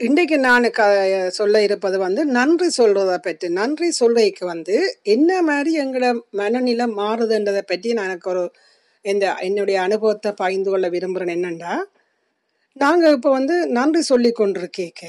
[0.00, 0.82] இன்றைக்கு நான் க
[1.28, 7.92] சொல்ல இருப்பது வந்து நன்றி சொல்றதை பற்றி நன்றி சொல்றதுக்கு வந்து என்ன மாதிரி எங்களோட மனநிலை மாறுதுன்றதை பற்றி
[7.92, 8.42] நான் எனக்கு ஒரு
[9.04, 11.74] இந்த என்னுடைய அனுபவத்தை பகிர்ந்து கொள்ள விரும்புகிறேன் என்னென்னா
[12.76, 15.04] நாங்கள் இப்போ வந்து நன்றி சொல்லி கொண்டிருக்கேக்க.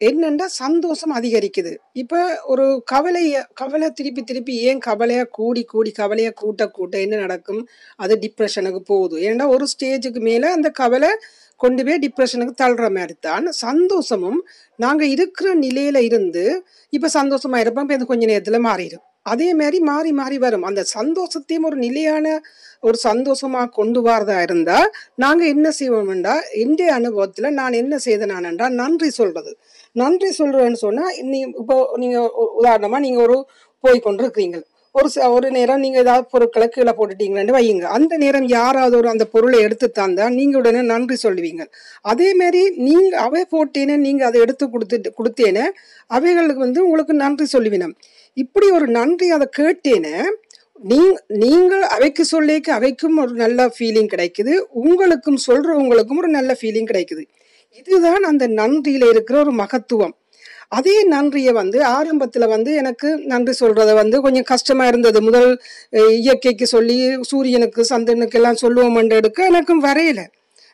[0.00, 1.70] என்னென்னா சந்தோஷம் அதிகரிக்குது.
[2.02, 2.18] இப்போ
[2.52, 7.62] ஒரு கவலையை கவலை திருப்பி திருப்பி ஏன் கவலையாக கூடி கூடி கவலையை கூட்ட கூட்ட என்ன நடக்கும்?
[7.96, 9.16] அது டிப்ரெஷனுக்கு போகுது.
[9.28, 11.10] ஏன்னா ஒரு ஸ்டேஜுக்கு மேலே அந்த கவலை
[11.60, 14.40] கொண்டு போய் டிப்ரெஷனுக்கு தள்ளுற மாதிரி தான் சந்தோஷமும்
[14.84, 16.44] நாங்கள் இருக்கிற நிலையில இருந்து
[16.92, 17.86] இப்போ சந்தோஷமாக இருப்போம்.
[17.86, 20.66] இப்போ இது கொஞ்ச நேரத்தில் மாறிடும் அதே மாதிரி மாறி மாறி வரும்.
[20.68, 22.26] அந்த சந்தோஷத்தையும் ஒரு நிலையான
[22.86, 24.88] ஒரு சந்தோஷமாக கொண்டு வரதா இருந்தால்
[25.22, 26.34] நாங்கள் என்ன செய்வோம்டா?
[26.64, 29.52] இன்றைய அனுபவத்தில் நான் என்ன செய்தேனான்டா நன்றி சொல்கிறது
[29.96, 33.46] நன்றி சொல்றேன்னு சொன்னால் நீ இப்போ நீங்கள் உ- நீங்கள் ஒரு
[33.80, 34.62] போய் கொண்டிருக்கிறீங்க.
[34.92, 37.82] ஒரு ச- ஒரு நேரம் நீங்கள் ஏதாவது பொருட்களை கீழே போட்டுட்டீங்கன்னு வையுங்க.
[37.82, 41.66] அந்த நேரம் யாராவது ஒரு அந்த பொருளை எடுத்து தந்தா நீங்கள் உடனே நன்றி சொல்லுவீங்க.
[42.08, 45.64] அதேமாரி நீங்கள் அவை போட்டேனே நீங்கள் அதை எடுத்து கொடுத்துட்டு கொடுத்தேனே
[46.06, 47.94] அவைகளுக்கு வந்து உங்களுக்கு நன்றி சொல்லுவினம்.
[48.34, 50.22] இப்படி ஒரு நன்றி அதை கேட்டேனே
[50.82, 57.24] நீ நீங்கள் அவைக்கு சொல்லிக்க அவைக்கும் ஒரு நல்ல ஃபீலிங் கிடைக்குது உங்களுக்கும் சொல்கிறவங்களுக்கும் ஒரு நல்ல ஃபீலிங் கிடைக்குது.
[57.72, 60.14] இதுதான் அந்த நன்றியில இருக்கிற ஒரு மகத்துவம்.
[60.68, 65.22] அதே நன்றியை வந்து ஆரம்பத்துல வந்து எனக்கு நன்றி சொல்றத வந்து கொஞ்சம் கஷ்டமா இருந்தது.
[65.22, 65.60] முதல்
[66.08, 70.26] இயற்கைக்கு சொல்லி சூரியனுக்கு சந்திரனுக்கு எல்லாம் சொல்லுவோம் எடுக்க எனக்கும் வரையலை.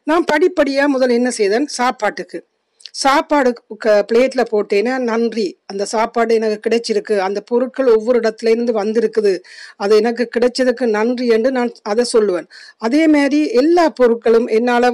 [0.04, 1.66] நான் படிப்படியா முதல் என்ன செய்தேன்?
[1.66, 2.44] சாப்பாட்டுக்கு.
[2.94, 3.50] சாப்பாடு
[3.84, 5.44] பிளேட்டில் போட்டேன்னா நன்றி.
[5.66, 7.18] அந்த சாப்பாடு எனக்கு கிடைச்சிருக்கு.
[7.18, 9.32] அந்த பொருட்கள் ஒவ்வொரு இடத்துல இருந்து வந்திருக்குது.
[9.76, 12.48] அது எனக்கு கிடைச்சதுக்கு நன்றி என்று நான் அதை சொல்லுவேன்.
[12.78, 14.88] அதே மாதிரி எல்லா பொருட்களும் என்னால்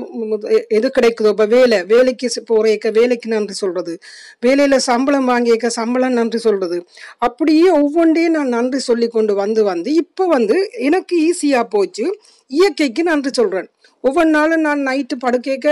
[0.51, 3.95] எ- எது கிடைக்குதோ இப்போ வேலை வேலைக்கு போகிறேக்க வேலைக்கு நன்றி சொல்கிறது
[4.41, 6.79] வேலையில் சம்பளம் வாங்கியிருக்க சம்பளம் நன்றி சொல்கிறது
[7.19, 12.07] அப்படியே ஒவ்வொன்றையும் நான் நன்றி சொல்லி கொண்டு வந்து வந்து இப்போ வந்து எனக்கு ஈஸியாக போச்சு.
[12.51, 13.69] இயற்கைக்கு நன்றி சொல்கிறேன்
[14.05, 15.69] ஒவ்வொரு நாளும் நான் நைட்டு படுக்கைக்க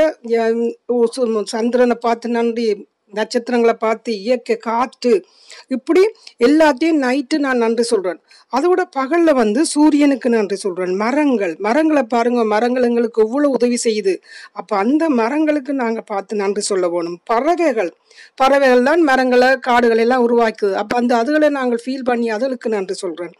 [1.17, 2.67] சு- சந்திரனை பார்த்து நன்றி
[3.13, 5.13] நட்சத்திரங்களை பார்த்து இயற்கை காற்று
[5.69, 6.01] இப்படி
[6.39, 8.19] எல்லாத்தையும் நைட்டு நான் நன்றி சொல்கிறேன்
[8.53, 14.15] அதோட பகலில் வந்து சூரியனுக்கு நன்றி சொல்கிறேன் மரங்கள் மரங்களை பாருங்க மரங்கள் எங்களுக்கு எவ்வளோ உதவி செய்யுது.
[14.53, 17.93] அப்போ அந்த மரங்களுக்கு நாங்கள் பார்த்து நன்றி சொல்ல போகணும் பறவைகள்
[18.35, 20.73] பறவைகள் தான் மரங்களை காடுகளை எல்லாம் உருவாக்குது.
[20.73, 23.35] அப்போ அந்த அதுகளை நாங்கள் ஃபீல் பண்ணி அதுகளுக்கு நன்றி சொல்கிறேன்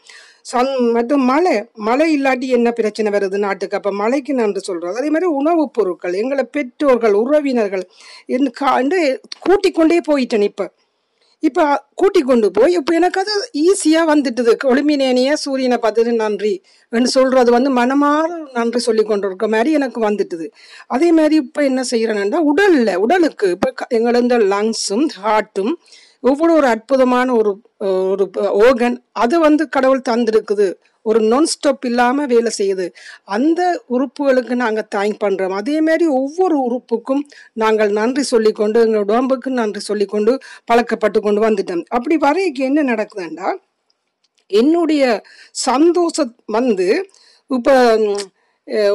[0.49, 1.55] சன் மற்றும் மழை.
[1.73, 3.77] மழை இல்லாட்டி என்ன பிரச்சனை வருது நாட்டுக்கு?
[3.77, 7.83] அப்போ மழைக்கு நன்றி சொல்கிறோம் அதே மாதிரி உணவுப் பொருட்கள் எங்களை பெற்றோர்கள் உறவினர்கள்
[8.25, 10.69] என் கா- என்று கூட்டிக் கொண்டே போயிட்டேன் இப்போ.
[11.39, 14.57] இப்போ கூட்டி கொண்டு போய் இப்போ எனக்கு அது ஈஸியாக வந்துட்டுது.
[14.63, 20.47] ஒளிமினேனிய சூரியனை பார்த்துட்டு நன்றி என்று சொல்கிறது வந்து மனமாற நன்றி சொல்லி கொண்டு இருக்க மாதிரி எனக்கு வந்துட்டுது.
[20.87, 25.73] அதே மாதிரி இப்போ என்ன செய்கிறேன்னா உடலில் உடலுக்கு இப்போ க- இந்த லங்ஸும் ஹார்ட்டும்
[26.29, 27.51] ஒவ்வொரு ஒரு அற்புதமான ஒரு
[28.11, 28.25] ஒரு
[28.67, 30.67] ஓகன் அது வந்து கடவுள் தந்திருக்குது.
[31.05, 32.85] ஒரு நான் ஸ்டாப் இல்லாமல் வேலை செய்யுது.
[33.35, 33.61] அந்த
[33.95, 37.21] உறுப்புகளுக்கு நாங்கள் தேங்க் பண்ணுறோம் அதே மாதிரி ஒவ்வொரு உறுப்புக்கும்
[37.63, 40.33] நாங்கள் நன்றி சொல்லிக்கொண்டு எங்களோட உடம்புக்கு நன்றி சொல்லிக்கொண்டு
[40.71, 41.83] பழக்கப்பட்டு கொண்டு வந்துட்டோம்.
[41.97, 43.51] அப்படி வரைக்கு என்ன நடக்குதுன்னா
[44.51, 45.03] என்னுடைய
[45.69, 46.89] சந்தோஷம் வந்து
[47.51, 47.75] இப்போ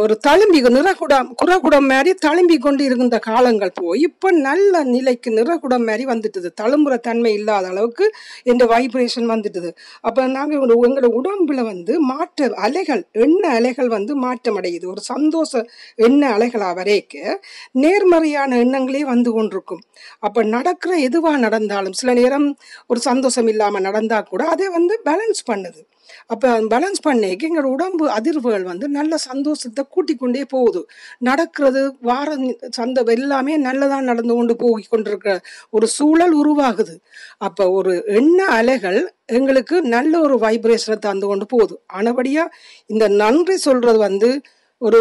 [0.02, 6.04] ஒரு தழும்பி நிறகுடம் குறகுடம் மாதிரி தழும்பி கொண்டு இருந்த காலங்கள் போய் இப்போ நல்ல நிலைக்கு நிறகுடம் மாதிரி
[6.10, 6.48] வந்துட்டுது.
[6.60, 8.06] தழும்புற தன்மை இல்லாத அளவுக்கு
[8.52, 9.70] இந்த வைப்ரேஷன் வந்துட்டுது.
[10.00, 14.86] அப்போ நாங்கள் எங்களோட உடம்புல வந்து மாற்ற அலைகள் எண்ண அலைகள் வந்து மாற்றம் அடையுது.
[14.94, 15.62] ஒரு சந்தோஷ
[16.08, 17.38] எண்ண அலைகளாக வரைக்க
[17.84, 19.82] நேர்மறையான எண்ணங்களே வந்து கொண்டிருக்கும்.
[20.20, 22.48] அப்போ நடக்கிற எதுவாக நடந்தாலும் சில நேரம்
[22.86, 25.82] ஒரு சந்தோஷம் இல்லாமல் நடந்தால் கூட அதை வந்து பேலன்ஸ் பண்ணுது.
[26.26, 30.82] அப்போ பேலன்ஸ் பண்ணிக்கு எங்களோட உடம்பு அதிர்வுகள் வந்து நல்ல சந்தோஷத்தை கூட்டிக் கொண்டே போகுது.
[31.18, 32.28] நடக்கிறது வார
[32.70, 35.34] சந்த எல்லாமே நல்லதாக நடந்து கொண்டு போய் கொண்டிருக்கிற
[35.70, 36.94] ஒரு சூழல் உருவாகுது.
[37.38, 39.00] அப்போ ஒரு எண்ண அலைகள்
[39.38, 41.74] எங்களுக்கு நல்ல ஒரு வைப்ரேஷனை தந்து கொண்டு போகுது.
[41.92, 42.54] ஆனபடியாக
[42.86, 44.30] இந்த நன்றி சொல்றது வந்து
[44.78, 45.00] ஒரு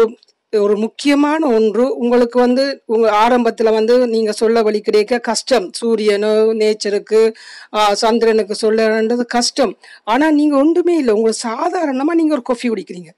[0.60, 1.84] ஒரு முக்கியமான ஒன்று.
[1.96, 5.66] உங்களுக்கு வந்து உங்க ஆரம்பத்துல வந்து நீங்க சொல்ல வழி கிடைக்க கஷ்டம்.
[5.80, 6.32] சூரியனோ
[6.62, 7.20] நேச்சருக்கு
[8.02, 9.72] சந்திரனுக்கு சொல்லன்றது கஷ்டம்.
[10.04, 11.14] ஆனா நீங்க ஒன்றுமே இல்லை.
[11.14, 13.10] உங்களுக்கு சாதாரணமா நீங்க ஒரு கொஃபி குடிக்கிறீங்க.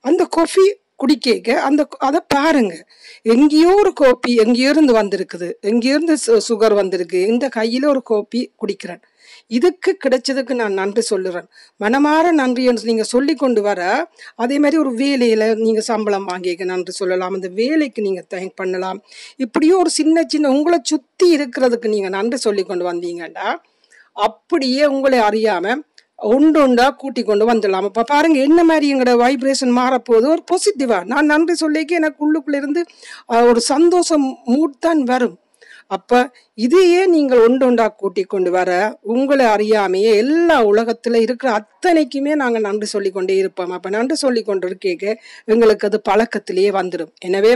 [0.00, 0.66] அந்த கொஃபி
[1.02, 2.86] குடிக்க அந்த அதை பாருங்க.
[3.22, 5.52] எங்கேயோ ஒரு கோப்பி எங்கேயோ இருந்து வந்திருக்குது.
[5.60, 7.22] எங்கேயோ இருந்து சு- சுகர் வந்திருக்கு.
[7.22, 9.02] இந்த கையில ஒரு கோப்பி குடிக்கிறேன்.
[9.46, 11.46] இதுக்கு கிடைச்சதுக்கு நான் நன்றி சொல்லுறேன்.
[11.80, 16.92] மனமாற நன்றி என்று நீங்க சொல்லி கொண்டு வர அதே மாதிரி ஒரு வேலையில நீங்க சம்பளம் வாங்கிக்க நன்றி
[16.92, 17.34] சொல்லலாம்.
[17.34, 19.02] அந்த வேலைக்கு நீங்க தேங்க் பண்ணலாம்.
[19.36, 23.54] இப்படியும் ஒரு சின்ன சின்ன உங்களை சுத்தி இருக்கிறதுக்கு நீங்க நன்றி சொல்லி கொண்டு வந்தீங்கன்னா
[24.12, 25.74] அப்படியே உங்களை அறியாம
[26.34, 27.84] ஒன்று ஒன்றா கூட்டி கொண்டு வந்துடலாம்.
[27.84, 30.26] இப்போ பாருங்க என்ன மாதிரி எங்களோட வைப்ரேஷன் மாறப்போகுது?
[30.34, 32.82] ஒரு பாசிட்டிவாக நான் நன்றி சொல்லிக்க எனக்கு உள்ளுக்குள்ளேருந்து
[33.48, 35.36] ஒரு சந்தோஷம் மூட் தான் வரும்.
[35.86, 36.18] அப்போ
[36.58, 38.70] இதையே நீங்கள் ஒன்று ஒன்றா கூட்டி கொண்டு வர
[39.12, 43.72] உங்களை அறியாமையே எல்லா உலகத்துல இருக்கிற அத்தனைக்குமே நாங்கள் நன்றி சொல்லி கொண்டே இருப்போம்.
[43.72, 45.06] அப்ப நன்றி சொல்லி கொண்டு இருக்கேக்க
[45.48, 47.52] எங்களுக்கு அது பழக்கத்திலேயே வந்துடும் எனவே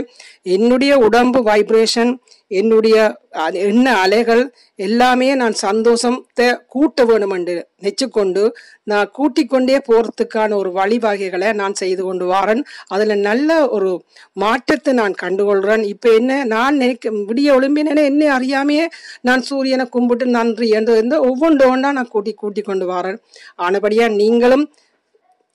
[0.51, 2.11] என்னுடைய உடம்பு வைப்ரேஷன்
[2.51, 2.97] என்னுடைய
[3.37, 4.41] அ- எண்ண அலைகள்
[4.79, 8.43] எல்லாமே நான் சந்தோஷத்தை கூட்ட வேணும் என்று நெச்சுக்கொண்டு
[8.83, 12.61] நான் கூட்டிக்கொண்டே கொண்டே போறதுக்கான ஒரு வழிவகைகளை நான் செய்து கொண்டு வரேன்.
[12.87, 13.89] அதுல நல்ல ஒரு
[14.37, 18.86] மாற்றத்தை நான் கண்டுகொள்கிறேன் இப்போ என்ன நான் நினைக்க விடிய ஒளிம்பினேன்னு என்ன அறியாமையே
[19.21, 23.19] நான் சூரியனை கும்பிட்டு நன்றி என்று இருந்து ஒவ்வொன்று ஒன்றா நான் கூட்டி கூட்டி கொண்டு வரேன்.
[23.67, 24.65] ஆனபடியாக நீங்களும்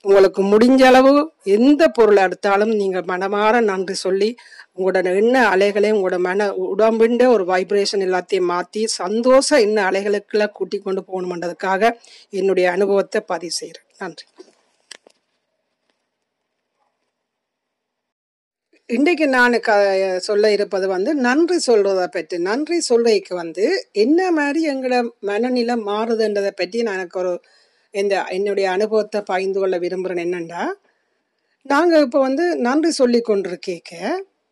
[0.05, 1.11] உங்களுக்கு முடிஞ்ச அளவு
[1.55, 4.29] எந்த பொருள் எடுத்தாலும் நீங்கள் மனமாற நன்றி சொல்லி
[4.75, 11.03] உங்களோட எண்ண அலைகளை உங்களோட மன உடம்புண்ட ஒரு வைப்ரேஷன் எல்லாத்தையும் மாற்றி சந்தோஷ எண்ண அலைகளுக்குள்ள கூட்டி கொண்டு
[11.09, 11.91] போகணுன்றதுக்காக
[12.29, 14.25] என்னுடைய அனுபவத்தை பதிவு செய்கிறேன் நன்றி.
[18.93, 19.71] இன்றைக்கு நான் க
[20.17, 26.81] சொல்ல இருப்பது வந்து நன்றி சொல்றதை பற்றி நன்றி சொல்றதுக்கு வந்து என்ன மாதிரி எங்களோட மனநிலை மாறுதுன்றதை பற்றி
[26.81, 27.31] நான் எனக்கு ஒரு
[27.93, 30.63] இந்த என்னுடைய அனுபவத்தை பகிர்ந்து கொள்ள விரும்புகிறேன் என்னண்டா
[31.65, 33.93] நாங்கள் இப்போ வந்து நன்றி சொல்லி கொண்டிருக்கேக்க.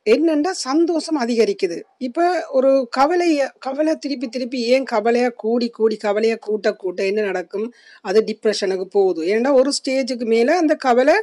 [0.05, 1.75] என்னென்னா சந்தோஷம் அதிகரிக்குது.
[2.07, 7.67] இப்போ ஒரு கவலையை கவலை திருப்பி திருப்பி ஏன் கவலையை கூடி கூடி கவலையை கூட்ட கூட்ட என்ன நடக்கும்?
[8.01, 9.21] அது டிப்ரெஷனுக்கு போகுது.
[9.35, 11.15] ஏன்னா ஒரு ஸ்டேஜுக்கு மேலே அந்த கவலை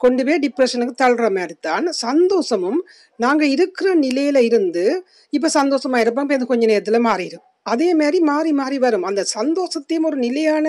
[0.00, 2.80] கொண்டு போய் டிப்ரெஷனுக்கு தள்ளுற மாதிரி தான் சந்தோஷமும்
[3.24, 4.86] நாங்கள் இருக்கிற நிலையில் இருந்து
[5.32, 6.26] இப்போ சந்தோஷமாக இருப்போம்.
[6.26, 9.06] இப்போ இது கொஞ்ச நேரத்தில் மாறிடும் அதே மாதிரி மாறி மாறி வரும்.
[9.08, 10.66] அந்த சந்தோஷத்தையும் ஒரு நிலையான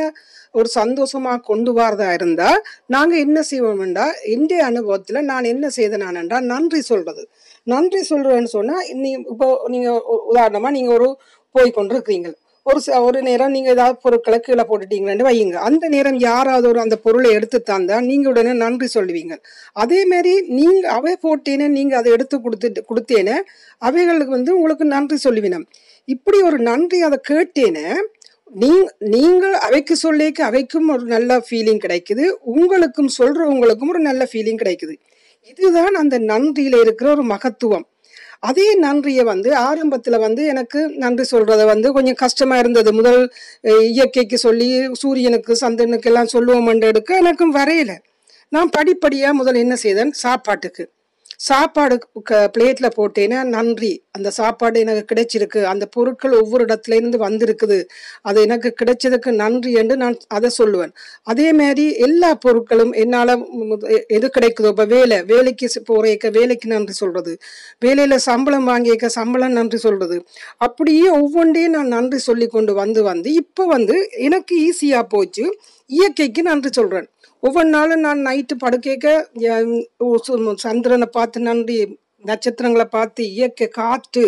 [0.51, 2.59] ஒரு சந்தோஷமாக கொண்டு வரதா இருந்தால்
[2.95, 4.05] நாங்கள் என்ன செய்வோம்டா?
[4.33, 7.23] என்னுடைய அனுபவத்தில் நான் என்ன செய்தனானன்றா நன்றி சொல்கிறது
[7.67, 11.17] நன்றி சொல்றேன்னு சொன்னால் நீ இப்போ நீங்கள் உ- நீங்கள் ஒரு
[11.51, 12.33] போய் கொண்டிருக்கிறீங்க.
[12.63, 15.53] ஒரு ச- ஒரு நேரம் நீங்கள் ஏதாவது பொருட்களை கீழே போட்டுட்டீங்கன்னு வையுங்க.
[15.53, 19.33] அந்த நேரம் யாராவது ஒரு அந்த பொருளை எடுத்து தந்தா நீங்கள் உடனே நன்றி சொல்லுவீங்க.
[19.79, 23.35] அதேமாரி நீங்கள் அவை போட்டேனே நீங்கள் அதை எடுத்து கொடுத்துட்டு கொடுத்தேனே
[23.77, 25.65] அவைகளுக்கு வந்து உங்களுக்கு நன்றி சொல்லுவினம்.
[26.05, 27.95] இப்படி ஒரு நன்றி அதை கேட்டேனே
[28.53, 34.95] நீ நீங்கள் அவைக்கு சொல்லிக்க அவைக்கும் ஒரு நல்ல ஃபீலிங் கிடைக்குது உங்களுக்கும் சொல்கிறவங்களுக்கும் ஒரு நல்ல ஃபீலிங் கிடைக்குது.
[35.49, 37.85] இதுதான் அந்த நன்றியில இருக்கிற ஒரு மகத்துவம்.
[38.39, 42.93] அதே நன்றியை வந்து ஆரம்பத்துல வந்து எனக்கு நன்றி சொல்றத வந்து கொஞ்சம் கஷ்டமா இருந்தது.
[42.93, 43.33] முதல்
[43.79, 47.93] இயற்கைக்கு சொல்லி சூரியனுக்கு சந்திரனுக்கு எல்லாம் சொல்லுவோம் எடுக்க எனக்கும் வரையல.
[48.49, 50.11] நான் படிப்படியா முதல் என்ன செய்தேன்?
[50.11, 50.83] சாப்பாட்டுக்கு.
[51.39, 51.95] சாப்பாடு
[52.29, 54.03] பிளேட்டில் போட்டேன்னா நன்றி.
[54.11, 55.63] அந்த சாப்பாடு எனக்கு கிடைச்சிருக்கு.
[55.63, 57.77] அந்த பொருட்கள் ஒவ்வொரு இடத்துல இருந்து வந்திருக்குது.
[58.21, 60.93] அது எனக்கு கிடைச்சதுக்கு நன்றி என்று நான் அதை சொல்லுவேன்.
[61.23, 63.33] அதே மாதிரி எல்லா பொருட்களும் என்னால்
[63.89, 67.33] எ- எது கிடைக்குதோ இப்போ வேலை வேலைக்கு போகிறேக்க வேலைக்கு நன்றி சொல்கிறது
[67.79, 70.17] வேலையில் சம்பளம் வாங்கியிருக்க சம்பளம் நன்றி சொல்கிறது
[70.57, 75.45] அப்படியே ஒவ்வொன்றையும் நான் நன்றி சொல்லி கொண்டு வந்து வந்து இப்போ வந்து எனக்கு ஈஸியாக போச்சு.
[75.89, 77.07] இயற்கைக்கு நன்றி சொல்கிறேன்
[77.43, 79.07] ஒவ்வொரு நாளும் நான் நைட்டு படுக்கைக்க
[80.27, 81.77] சு- சந்திரனை பார்த்து நன்றி
[82.25, 84.23] நட்சத்திரங்களை பார்த்து இயற்கை காற்று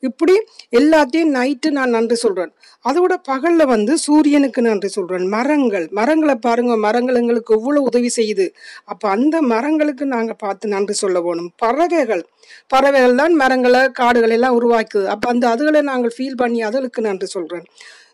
[0.00, 0.34] இப்படி
[0.72, 2.52] எல்லாத்தையும் நைட்டு நான் நன்றி சொல்கிறேன்
[2.84, 8.46] அதோட பகலில் வந்து சூரியனுக்கு நன்றி சொல்கிறேன் மரங்கள் மரங்களை பாருங்க மரங்கள் எங்களுக்கு எவ்வளோ உதவி செய்யுது.
[8.84, 12.24] அப்போ அந்த மரங்களுக்கு நாங்கள் பார்த்து நன்றி சொல்ல போகணும் பறவைகள்
[12.66, 15.04] பறவைகள் தான் மரங்களை காடுகளை எல்லாம் உருவாக்குது.
[15.04, 17.66] அப்போ அந்த அதுகளை நாங்கள் ஃபீல் பண்ணி அதுகளுக்கு நன்றி சொல்கிறேன்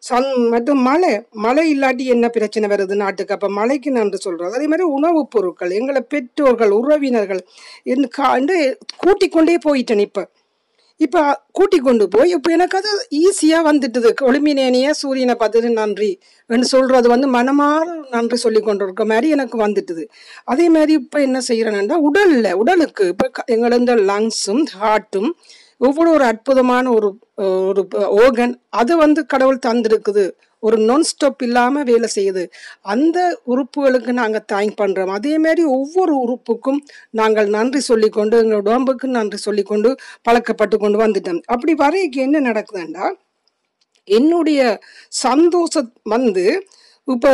[0.07, 1.13] சன் மற்றும் மழை.
[1.31, 3.35] மழை இல்லாட்டி என்ன பிரச்சனை வருது நாட்டுக்கு?
[3.35, 7.43] அப்போ மழைக்கு நன்றி சொல்கிறோம் அதே மாதிரி உணவுப் பொருட்கள் எங்களை பெற்றோர்கள் உறவினர்கள்
[7.83, 10.29] என்று கா- கூட்டிக் கொண்டே போயிட்டேன் இப்போ.
[10.97, 14.15] இப்போ கூட்டி கொண்டு போய் இப்போ எனக்கு அது ஈஸியாக வந்துட்டுது.
[14.21, 20.05] ஒளிமினேனிய சூரியனை பார்த்துட்டு நன்றி என்று சொல்கிறது வந்து மனமாற நன்றி சொல்லி கொண்டு இருக்க மாதிரி எனக்கு வந்துட்டுது.
[20.45, 25.31] அதே மாதிரி இப்போ என்ன செய்கிறேன்னா உடலில் உடலுக்கு இப்போ க- இந்த லங்ஸும் ஹார்ட்டும்
[25.87, 27.09] ஒவ்வொரு ஒரு அற்புதமான ஒரு
[27.69, 27.83] ஒரு
[28.25, 30.25] ஓகன் அது வந்து கடவுள் தந்திருக்குது.
[30.63, 32.43] ஒரு நான் ஸ்டாப் இல்லாமல் வேலை செய்யுது.
[32.93, 33.19] அந்த
[33.53, 36.81] உறுப்புகளுக்கு நாங்கள் தேங்க் பண்ணுறோம் அதே மாதிரி ஒவ்வொரு உறுப்புக்கும்
[37.21, 39.91] நாங்கள் நன்றி சொல்லிக்கொண்டு எங்களோட உடம்புக்கு நன்றி சொல்லிக்கொண்டு
[40.29, 41.43] பழக்கப்பட்டு கொண்டு வந்துட்டோம்.
[41.55, 43.09] அப்படி வரைக்கு என்ன நடக்குதுன்னா
[44.09, 44.61] என்னுடைய
[45.27, 46.47] சந்தோஷம் வந்து
[47.09, 47.33] இப்போ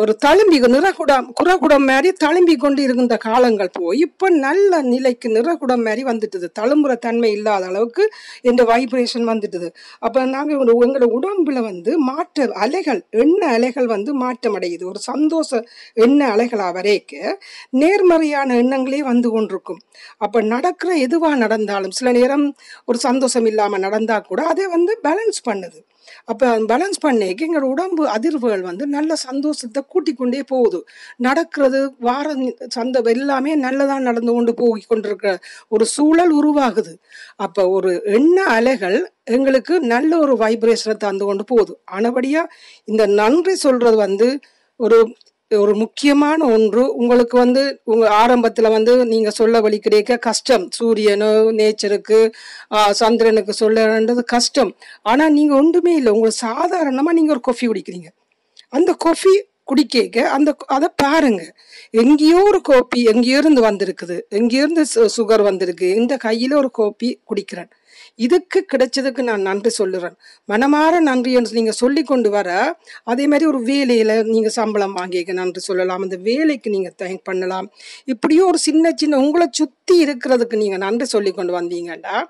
[0.00, 6.02] ஒரு தழும்பி நிறகுடம் குறகுடம் மாதிரி தழும்பி கொண்டு இருந்த காலங்கள் போய் இப்போ நல்ல நிலைக்கு நிறகுடம் மாதிரி
[6.08, 6.46] வந்துட்டுது.
[6.58, 8.04] தழும்புற தன்மை இல்லாத அளவுக்கு
[8.50, 9.68] இந்த வைப்ரேஷன் வந்துட்டுது.
[10.06, 14.84] அப்போ நாங்கள் எங்களோட உடம்புல வந்து மாற்ற அலைகள் எண்ண அலைகள் வந்து மாற்றம் அடையுது.
[14.92, 15.60] ஒரு சந்தோஷ
[16.06, 17.36] எண்ண அலைகளாக வரைக்க
[17.82, 19.80] நேர்மறையான எண்ணங்களே வந்து கொண்டிருக்கும்.
[20.18, 22.46] அப்போ நடக்கிற எதுவாக நடந்தாலும் சில நேரம்
[22.86, 25.80] ஒரு சந்தோஷம் இல்லாமல் நடந்தால் கூட அதை வந்து பேலன்ஸ் பண்ணுது.
[26.24, 30.80] அப்போ பேலன்ஸ் பண்ணிக்கு எங்களோட உடம்பு அதிர்வுகள் வந்து நல்ல சந்தோஷத்தை கூட்டிக் கொண்டே போகுது.
[31.16, 32.26] நடக்கிறது வார
[32.68, 35.32] சந்த எல்லாமே நல்லதாக நடந்து கொண்டு போய் கொண்டிருக்கிற
[35.68, 36.92] ஒரு சூழல் உருவாகுது.
[37.36, 41.74] அப்போ ஒரு எண்ண அலைகள் எங்களுக்கு நல்ல ஒரு வைப்ரேஷனை தந்து கொண்டு போகுது.
[41.90, 42.52] ஆனபடியாக
[42.84, 44.28] இந்த நன்றி சொல்றது வந்து
[44.80, 44.98] ஒரு
[45.58, 46.82] ஒரு முக்கியமான ஒன்று.
[46.94, 50.64] உங்களுக்கு வந்து உங்க ஆரம்பத்துல வந்து நீங்க சொல்ல வழி கிடைக்க கஷ்டம்.
[50.78, 51.30] சூரியனோ
[51.60, 52.18] நேச்சருக்கு
[53.00, 54.72] சந்திரனுக்கு சொல்லன்றது கஷ்டம்.
[55.02, 56.12] ஆனா நீங்க ஒன்றுமே இல்லை.
[56.12, 58.10] உங்களுக்கு சாதாரணமா நீங்க ஒரு கொஃபி குடிக்கிறீங்க.
[58.68, 59.34] அந்த கொஃபி
[59.70, 61.42] குடிக்க அந்த அதை பாருங்க.
[62.02, 64.16] எங்கேயோ ஒரு கோப்பி எங்கேயோ இருந்து வந்திருக்குது.
[64.28, 64.84] எங்கேயோ இருந்து
[65.16, 65.88] சுகர் வந்திருக்கு.
[66.00, 67.70] இந்த கையில ஒரு கோப்பி குடிக்கிறேன்.
[68.14, 70.16] இதுக்கு கிடைச்சதுக்கு நான் நன்றி சொல்லுறேன்.
[70.48, 75.60] மனமாற நன்றி என்று நீங்க சொல்லி கொண்டு வர அதே மாதிரி ஒரு வேலையில நீங்க சம்பளம் வாங்கிக்க நன்றி
[75.60, 76.02] சொல்லலாம்.
[76.02, 77.70] அந்த வேலைக்கு நீங்க தேங்க் பண்ணலாம்.
[78.04, 82.22] இப்படியும் ஒரு சின்ன சின்ன உங்களை சுத்தி இருக்கிறதுக்கு நீங்க நன்றி சொல்லி கொண்டு வந்தீங்கன்னா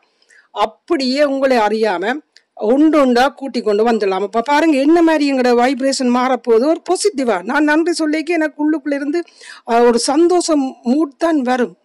[0.51, 2.13] அப்படியே உங்களை அறியாம
[2.55, 4.23] ஒன்று ஒன்றா கூட்டி கொண்டு வந்துடலாம்.
[4.23, 6.65] இப்போ பாருங்க என்ன மாதிரி எங்களோட வைப்ரேஷன் மாறப்போகுது?
[6.73, 9.23] ஒரு பாசிட்டிவா நான் நன்றி சொல்லிக்க எனக்கு உள்ளுக்குள்ள இருந்து
[9.67, 11.77] ஒரு சந்தோஷம் மூட் தான் வரும்.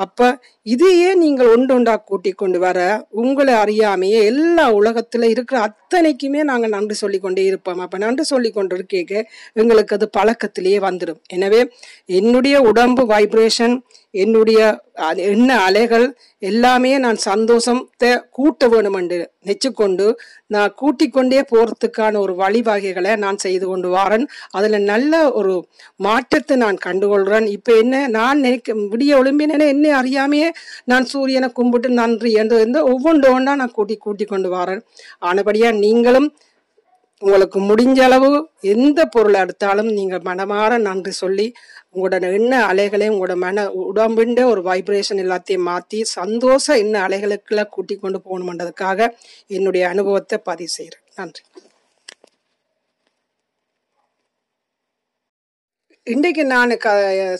[0.00, 0.28] அப்ப
[0.66, 2.78] இதையே நீங்கள் ஒன்று ஒன்றா கூட்டி கொண்டு வர
[3.22, 7.80] உங்களை அறியாமையே எல்லா உலகத்துல இருக்கிற அத்தனைக்குமே நாங்க நன்றி சொல்லி கொண்டே இருப்போம்.
[7.80, 9.14] அப்ப நன்றி சொல்லி கொண்டு இருக்கேக்க
[9.54, 11.60] எங்களுக்கு அது பழக்கத்திலேயே வந்துடும் எனவே
[12.18, 13.76] என்னுடைய உடம்பு வைப்ரேஷன்
[14.14, 14.82] என்னுடைய
[15.16, 20.06] என்ன அலைகள் எல்லாமே நான் சந்தோஷத்தை கூட்ட வேணும் என்று நெச்சுக்கொண்டு
[20.46, 24.26] நான் கூட்டிக்கொண்டே கொண்டே போறதுக்கான ஒரு வழிவகைகளை நான் செய்து கொண்டு வாரேன்.
[24.50, 25.54] அதுல நல்ல ஒரு
[25.96, 30.50] மாற்றத்தை நான் கண்டுகொள்கிறேன் இப்ப என்ன நான் நினைக்க விடிய ஒளிம்பினேனே என்ன அறியாமையே
[30.84, 34.82] நான் சூரியனை கும்பிட்டு நன்றி என்று இருந்து ஒவ்வொன்று ஒன்றா நான் கூட்டி கூட்டி கொண்டு வரேன்.
[35.22, 36.34] ஆனபடியா நீங்களும்
[37.22, 38.28] உங்களுக்கு முடிஞ்ச அளவு
[38.60, 41.46] எந்த பொருளை எடுத்தாலும் நீங்கள் மனமாற நன்றி சொல்லி
[41.94, 48.18] உங்களோட எண்ண அலைகளை உங்களோட மன உடம்புண்ட ஒரு வைப்ரேஷன் எல்லாத்தையும் மாத்தி சந்தோஷ எண்ண அலைகளுக்குள்ள கூட்டி கொண்டு
[48.26, 49.08] போகணுமன்றதுக்காக
[49.56, 51.42] என்னுடைய அனுபவத்தை பதிவு செய்கிறேன் நன்றி.
[56.06, 56.90] இன்றைக்கு நான் க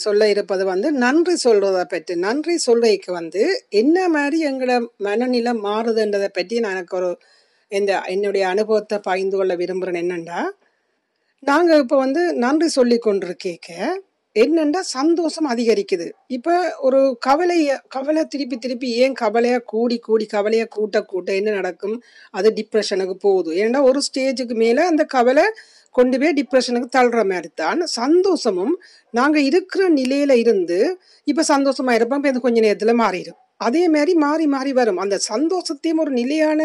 [0.04, 2.14] சொல்ல இருப்பது வந்து நன்றி சொல்றதை பற்றி.
[2.26, 3.42] நன்றி சொல்றதுக்கு வந்து
[3.80, 4.74] என்ன மாதிரி எங்களோட
[5.06, 7.10] மனநிலை மாறுதுன்றதை பற்றி நான் எனக்கு ஒரு
[7.72, 10.40] இந்த என்னுடைய அனுபவத்தை பகிர்ந்து கொள்ள விரும்புகிறேன் என்னண்டா
[11.42, 13.70] நாங்கள் இப்போ வந்து நன்றி சொல்லி கொண்டிருக்கேக்க.
[14.36, 16.06] என்னென்னா சந்தோஷம் அதிகரிக்குது.
[16.36, 16.52] இப்போ
[16.86, 21.96] ஒரு கவலையை கவலை திருப்பி திருப்பி ஏன் கவலையை கூடி கூடி கவலையை கூட்ட கூட்ட என்ன நடக்கும்?
[22.30, 23.50] அது டிப்ரெஷனுக்கு போகுது.
[23.64, 25.46] ஏன்னா ஒரு ஸ்டேஜுக்கு மேலே அந்த கவலை
[25.94, 28.74] கொண்டு போய் டிப்ரெஷனுக்கு தள்ளுற மாதிரி தான் சந்தோஷமும்
[29.10, 30.80] நாங்கள் இருக்கிற நிலையில் இருந்து
[31.26, 32.20] இப்போ சந்தோஷமாக இருப்போம்.
[32.20, 35.00] இப்போ இது கொஞ்ச நேரத்தில் மாறிடும் அதே மாதிரி மாறி மாறி வரும்.
[35.04, 36.60] அந்த சந்தோஷத்தையும் ஒரு நிலையான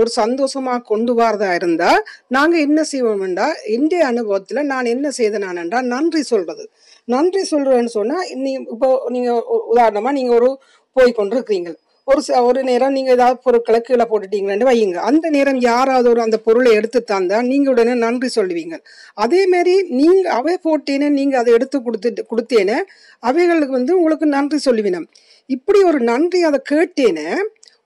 [0.00, 2.02] ஒரு சந்தோஷமாக கொண்டு வரதா இருந்தால்
[2.36, 3.48] நாங்கள் என்ன செய்வோம்டா?
[3.74, 6.66] என்னுடைய அனுபவத்தில் நான் என்ன செய்தேனானண்டா நன்றி சொல்கிறது
[7.08, 10.50] நன்றி சொல்றேன்னு சொன்னால் நீ இப்போ நீங்கள் உதாரணமாக நீங்கள் ஒரு
[10.92, 11.70] போய் கொண்டிருக்கிறீங்க.
[12.04, 14.94] ஒரு ச- ஒரு நேரம் நீங்கள் ஏதாவது பொருட்களை கீழே போட்டுட்டீங்கன்னு வையுங்க.
[14.94, 18.76] அந்த நேரம் யாராவது ஒரு அந்த பொருளை எடுத்து தந்தா நீங்கள் உடனே நன்றி சொல்லுவீங்க.
[19.20, 22.78] அதேமாரி நீங்கள் அவை போட்டேனே நீங்கள் அதை எடுத்து கொடுத்துட்டு கொடுத்தேனே
[23.20, 25.06] அவைகளுக்கு வந்து உங்களுக்கு நன்றி சொல்லுவினம்.
[25.46, 27.28] இப்படி ஒரு நன்றி அதை கேட்டேனே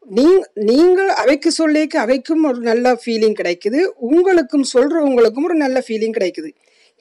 [0.08, 6.50] நீ நீங்கள் அவைக்கு சொல்லிக்க அவைக்கும் ஒரு நல்ல ஃபீலிங் கிடைக்குது உங்களுக்கும் சொல்கிறவங்களுக்கும் ஒரு நல்ல ஃபீலிங் கிடைக்குது.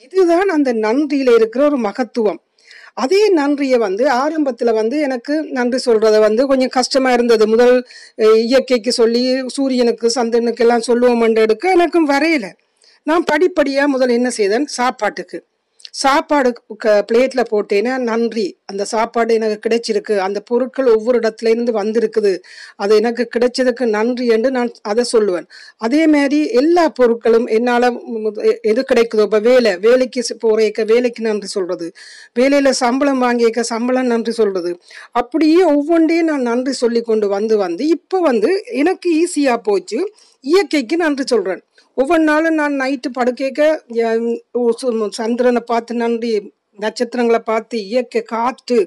[0.03, 2.39] இதுதான் அந்த நன்றியில இருக்கிற ஒரு மகத்துவம்.
[2.93, 7.47] அதே நன்றியை வந்து ஆரம்பத்துல வந்து எனக்கு நன்றி சொல்றத வந்து கொஞ்சம் கஷ்டமா இருந்தது.
[7.47, 7.87] முதல்
[8.35, 12.51] இயற்கைக்கு சொல்லி சூரியனுக்கு சந்திரனுக்கு எல்லாம் சொல்லுவோம் எடுக்க எனக்கும் வரையலை.
[13.03, 14.65] நான் படிப்படியா முதல் என்ன செய்தேன்?
[14.65, 15.39] சாப்பாட்டுக்கு.
[15.93, 16.49] சாப்பாடு
[17.09, 18.45] பிளேட்டில் போட்டேன்னா நன்றி.
[18.71, 20.15] அந்த சாப்பாடு எனக்கு கிடைச்சிருக்கு.
[20.25, 22.31] அந்த பொருட்கள் ஒவ்வொரு இடத்துல இருந்து வந்திருக்குது.
[22.75, 25.47] அது எனக்கு கிடைச்சதுக்கு நன்றி என்று நான் அதை சொல்லுவேன்.
[25.77, 27.87] அதே மாதிரி எல்லா பொருட்களும் என்னால்
[28.71, 31.87] எது கிடைக்குதோ இப்போ வேலை வேலைக்கு போகிறேக்க வேலைக்கு நன்றி சொல்கிறது
[32.35, 34.73] வேலையில் சம்பளம் வாங்கியிருக்க சம்பளம் நன்றி சொல்கிறது
[35.21, 38.51] அப்படியே ஒவ்வொன்றையும் நான் நன்றி சொல்லி கொண்டு வந்து வந்து இப்போ வந்து
[38.83, 39.99] எனக்கு ஈஸியாக போச்சு.
[40.43, 41.61] இயற்கைக்கு நன்றி சொல்கிறேன்
[42.01, 43.61] ஒவ்வொரு நாளும் நான் நைட்டு படுக்கைக்க
[44.81, 46.31] சு- சந்திரனை பார்த்து நன்றி
[46.79, 48.77] நட்சத்திரங்களை பார்த்து இயற்கை காற்று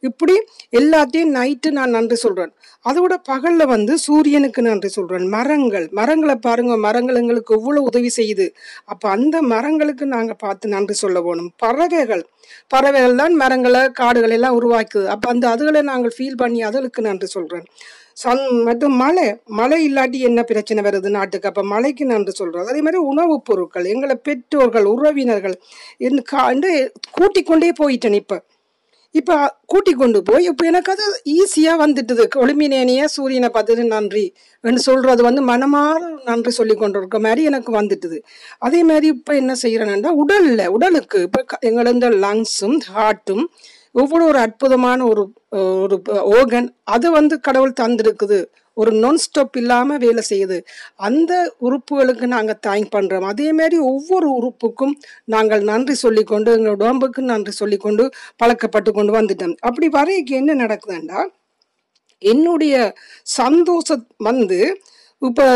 [0.00, 0.34] இப்படி
[0.72, 2.52] எல்லாத்தையும் நைட்டு நான் நன்றி சொல்கிறேன்
[2.84, 8.46] அதோட பகலில் வந்து சூரியனுக்கு நன்றி சொல்கிறேன் மரங்கள் மரங்களை பாருங்க மரங்கள் எங்களுக்கு எவ்வளோ உதவி செய்யுது.
[8.84, 12.24] அப்போ அந்த மரங்களுக்கு நாங்கள் பார்த்து நன்றி சொல்ல போகணும் பறவைகள்
[12.68, 15.06] பறவைகள் தான் மரங்களை காடுகளை எல்லாம் உருவாக்குது.
[15.06, 17.66] அப்போ அந்த அதுகளை நாங்கள் ஃபீல் பண்ணி அதுகளுக்கு நன்றி சொல்கிறேன்
[18.20, 19.36] சன் மற்றும் மழை.
[19.44, 21.48] மழை இல்லாட்டி என்ன பிரச்சனை வருது நாட்டுக்கு?
[21.48, 25.56] அப்போ மழைக்கு நன்றி சொல்கிறோம் அதே மாதிரி உணவுப் பொருட்கள் எங்களை பெற்றோர்கள் உறவினர்கள்
[25.98, 28.42] என்று கா- கூட்டிக் கொண்டே போயிட்டேன் இப்போ.
[29.10, 32.28] இப்போ கூட்டி கொண்டு போய் இப்போ எனக்கு அது ஈஸியாக வந்துட்டுது.
[32.34, 38.18] ஒளிமினேனிய சூரியனை பார்த்துட்டு நன்றி என்று சொல்கிறது வந்து மனமாற நன்றி சொல்லி கொண்டு இருக்க மாதிரி எனக்கு வந்துட்டுது.
[38.58, 43.44] அதே மாதிரி இப்போ என்ன செய்கிறேன்னா உடலில் உடலுக்கு இப்போ க- இந்த லங்ஸும் ஹார்ட்டும்
[43.94, 45.22] ஒவ்வொரு ஒரு அற்புதமான ஒரு
[45.84, 45.96] ஒரு
[46.38, 48.38] ஓகன் அது வந்து கடவுள் தந்திருக்குது.
[48.76, 50.58] ஒரு நான் ஸ்டாப் இல்லாமல் வேலை செய்யுது.
[51.06, 51.32] அந்த
[51.66, 54.94] உறுப்புகளுக்கு நாங்கள் தேங்க் பண்ணுறோம் அதே மாதிரி ஒவ்வொரு உறுப்புக்கும்
[55.34, 58.04] நாங்கள் நன்றி சொல்லிக்கொண்டு எங்களோட உடம்புக்கு நன்றி சொல்லிக்கொண்டு
[58.42, 59.56] பழக்கப்பட்டு கொண்டு வந்துட்டோம்.
[59.68, 61.22] அப்படி வரைக்கு என்ன நடக்குதுன்னா
[62.22, 62.74] என்னுடைய
[63.40, 64.60] சந்தோஷம் வந்து
[65.22, 65.46] இப்போ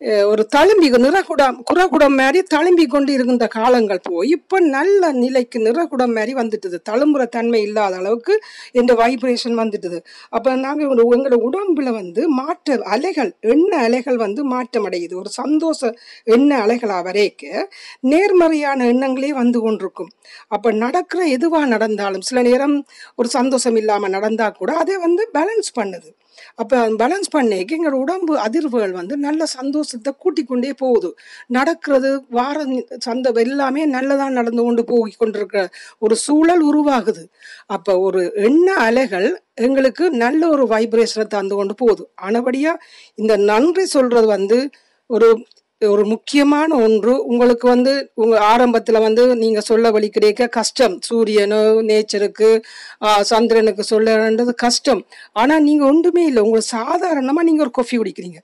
[0.00, 6.32] ஒரு தழும்பி நிறகுடம் குறகுடம் மாதிரி தழும்பி கொண்டு இருந்த காலங்கள் போய் இப்போ நல்ல நிலைக்கு நிறகுடம் மாதிரி
[6.38, 6.76] வந்துட்டுது.
[6.90, 8.34] தழும்புற தன்மை இல்லாத அளவுக்கு
[8.80, 9.98] இந்த வைப்ரேஷன் வந்துட்டுது.
[10.36, 15.14] அப்போ நாங்கள் எங்களோட உடம்புல வந்து மாற்ற அலைகள் எண்ண அலைகள் வந்து மாற்றம் அடையுது.
[15.22, 15.90] ஒரு சந்தோஷ
[16.36, 17.66] எண்ண அலைகளா வரைக்க
[18.12, 20.10] நேர்மறையான எண்ணங்களே வந்து கொண்டிருக்கும்.
[20.48, 22.76] அப்ப நடக்கிற எதுவா நடந்தாலும் சில நேரம்
[23.16, 26.10] ஒரு சந்தோஷம் இல்லாம நடந்தா கூட அதை வந்து பேலன்ஸ் பண்ணுது.
[26.56, 31.10] அப்போ பேலன்ஸ் பண்ணிக்கு எங்களோட உடம்பு அதிர்வுகள் வந்து நல்ல சந்தோஷம் சந்தோஷத்தை கூட்டிக் கொண்டே போகுது.
[31.56, 32.56] நடக்கிறது வார
[33.06, 35.62] சந்த எல்லாமே நல்லதாக நடந்து கொண்டு போய் கொண்டிருக்கிற
[36.04, 37.22] ஒரு சூழல் உருவாகுது.
[37.76, 39.28] அப்போ ஒரு எண்ண அலைகள்
[39.66, 42.04] எங்களுக்கு நல்ல ஒரு வைப்ரேஷனை தந்து கொண்டு போகுது.
[42.28, 42.82] ஆனபடியாக
[43.22, 44.58] இந்த நன்றி சொல்றது வந்து
[45.10, 45.30] ஒரு
[45.82, 47.12] ஒரு முக்கியமான ஒன்று.
[47.30, 47.92] உங்களுக்கு வந்து
[48.22, 50.96] உங்க ஆரம்பத்துல வந்து நீங்க சொல்ல வழி கிடைக்க கஷ்டம்.
[51.08, 52.50] சூரியனு நேச்சருக்கு
[53.30, 55.02] சந்திரனுக்கு சொல்லன்றது கஷ்டம்.
[55.42, 56.42] ஆனா நீங்க ஒன்றுமே இல்லை.
[56.46, 58.40] உங்களுக்கு சாதாரணமா நீங்க ஒரு கொஃபி குடிக்கிறீங்க.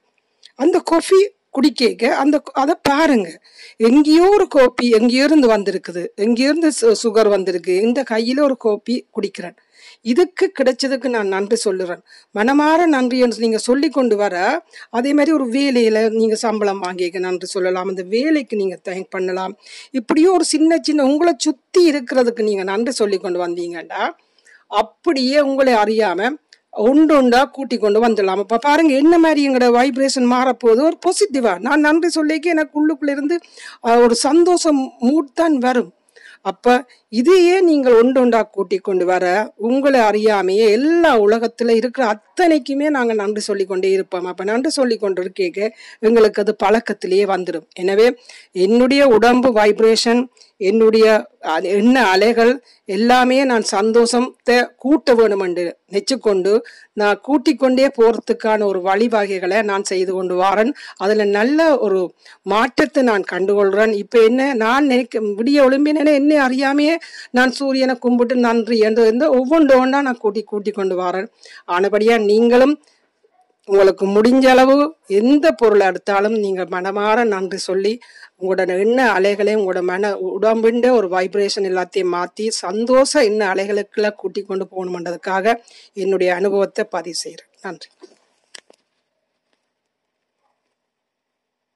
[0.57, 3.41] அந்த காஃபி குடிக்க அந்த அதை பாருங்க.
[3.77, 6.07] எங்கேயோ ஒரு கோப்பி எங்கேயிருந்து வந்திருக்குது.
[6.17, 7.77] எங்கேயிருந்து சு- சுகர் வந்திருக்கு.
[7.77, 9.57] இந்த கையில ஒரு கோப்பி குடிக்கிறேன்.
[10.01, 12.01] இதுக்கு கிடைச்சதுக்கு நான் நன்றி சொல்லுறேன்.
[12.35, 17.47] மனமாற நன்றி என்று நீங்க சொல்லி கொண்டு வர அதே மாதிரி ஒரு வேலையில நீங்க சம்பளம் வாங்கிக்க நன்றி
[17.47, 17.89] சொல்லலாம்.
[17.89, 19.57] அந்த வேலைக்கு நீங்க தேங்க் பண்ணலாம்.
[19.91, 24.09] இப்படியோ ஒரு சின்ன சின்ன உங்களை சுத்தி இருக்கிறதுக்கு நீங்க நன்றி சொல்லி கொண்டு வந்தீங்கன்னா
[24.69, 26.31] அப்படியே உங்களை அறியாம
[26.89, 28.43] ஒன்று ஒன்றா கூட்டி கொண்டு வந்துடலாம்.
[28.45, 30.81] அப்போ பாருங்க என்ன மாதிரி எங்களோட வைப்ரேஷன் மாறப்போகுது?
[30.89, 33.39] ஒரு பாசிட்டிவாக நான் நன்றி சொல்லிக்க எனக்கு உள்ளுக்குள்ளேருந்து
[34.05, 35.93] ஒரு சந்தோஷம் மூட் தான் வரும்.
[36.51, 36.73] அப்போ
[37.21, 39.25] இதையே நீங்கள் ஒன்று ஒன்றா கூட்டி கொண்டு வர
[39.69, 44.27] உங்களை அறியாமையே எல்லா உலகத்தில் இருக்கிற அத்தனைக்குமே நாங்கள் நன்றி சொல்லி கொண்டே இருப்போம்.
[44.33, 45.61] அப்போ நன்றி சொல்லி கொண்டு இருக்கேக்க
[46.09, 48.07] எங்களுக்கு அது பழக்கத்திலேயே வந்துடும் எனவே
[48.67, 50.23] என்னுடைய உடம்பு வைப்ரேஷன்
[50.61, 51.27] என்னுடைய
[51.63, 56.53] என்ன அலைகள் எல்லாமே நான் சந்தோஷத்தை கூட்ட வேணும் என்று நெச்சுக்கொண்டு
[56.93, 60.73] நான் கூட்டிக்கொண்டே கொண்டே போறதுக்கான ஒரு வழிவகைகளை நான் செய்து கொண்டு வரேன்.
[60.97, 62.01] அதுல நல்ல ஒரு
[62.43, 66.97] மாற்றத்தை நான் கண்டுகொள்கிறேன் இப்ப என்ன நான் நினைக்க விடிய ஒளிம்பினேனே என்ன அறியாமையே
[67.31, 71.29] நான் சூரியனை கும்பிட்டு நன்றி என்று வந்து ஒவ்வொன்று ஒன்றா நான் கூட்டி கூட்டி கொண்டு வரேன்.
[71.69, 72.77] ஆனபடியா நீங்களும்
[73.69, 74.75] உங்களுக்கு முடிஞ்ச அளவு
[75.21, 77.93] எந்த பொருள் எடுத்தாலும் நீங்க மனமாற நன்றி சொல்லி
[78.41, 84.67] உங்களோட எண்ண அலைகளை உங்களோட மன உடம்புண்ட ஒரு வைப்ரேஷன் எல்லாத்தையும் மாத்தி சந்தோஷ எண்ண அலைகளுக்குள்ள கூட்டி கொண்டு
[84.73, 85.55] போகணுன்றதுக்காக
[85.97, 87.89] என்னுடைய அனுபவத்தை பதிவு செய்கிறேன் நன்றி.